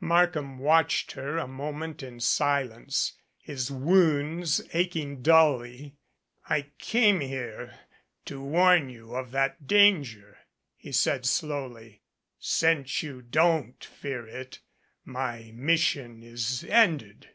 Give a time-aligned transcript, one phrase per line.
[0.00, 5.94] Markham watched her a moment in silence, his wounds aching dully.
[6.50, 7.78] "I came here
[8.24, 10.38] to warn you of that danger,"
[10.74, 12.02] he said slowly.
[12.40, 14.58] "Since you don't fear it,
[15.04, 17.28] my mission is ended."